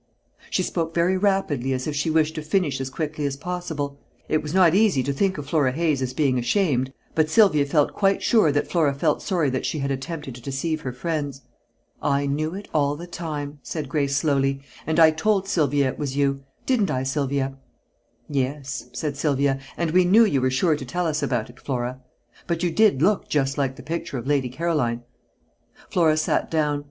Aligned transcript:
She 0.49 0.63
spoke 0.63 0.95
very 0.95 1.15
rapidly 1.15 1.73
as 1.73 1.85
if 1.85 1.95
she 1.95 2.09
wished 2.09 2.33
to 2.33 2.41
finish 2.41 2.81
as 2.81 2.89
quickly 2.89 3.23
as 3.27 3.37
possible. 3.37 3.99
It 4.27 4.41
was 4.41 4.51
not 4.51 4.73
easy 4.73 5.03
to 5.03 5.13
think 5.13 5.37
of 5.37 5.45
Flora 5.47 5.73
Hayes 5.73 6.01
as 6.01 6.11
being 6.15 6.39
ashamed, 6.39 6.91
but 7.13 7.29
Sylvia 7.29 7.67
felt 7.67 7.93
quite 7.93 8.23
sure 8.23 8.51
that 8.51 8.67
Flora 8.67 8.95
felt 8.95 9.21
sorry 9.21 9.51
that 9.51 9.63
she 9.63 9.77
had 9.77 9.91
attempted 9.91 10.33
to 10.33 10.41
deceive 10.41 10.81
her 10.81 10.91
friends. 10.91 11.43
"I 12.01 12.25
knew 12.25 12.55
it 12.55 12.67
all 12.73 12.95
the 12.95 13.05
time," 13.05 13.59
said 13.61 13.89
Grace 13.89 14.15
slowly, 14.17 14.63
"and 14.87 14.99
I 14.99 15.11
told 15.11 15.47
Sylvia 15.47 15.89
it 15.89 15.99
was 15.99 16.17
you; 16.17 16.41
didn't 16.65 16.89
I, 16.89 17.03
Sylvia?" 17.03 17.55
"Yes," 18.27 18.89
said 18.93 19.15
Sylvia, 19.15 19.59
"and 19.77 19.91
we 19.91 20.03
knew 20.03 20.25
you 20.25 20.41
were 20.41 20.49
sure 20.49 20.75
to 20.75 20.83
tell 20.83 21.05
us 21.05 21.21
about 21.21 21.47
it, 21.47 21.59
Flora. 21.59 21.99
But 22.47 22.63
you 22.63 22.71
did 22.71 23.03
look 23.03 23.29
just 23.29 23.55
like 23.55 23.75
the 23.75 23.83
picture 23.83 24.17
of 24.17 24.25
Lady 24.25 24.49
Caroline." 24.49 25.03
Flora 25.91 26.17
sat 26.17 26.49
down. 26.49 26.79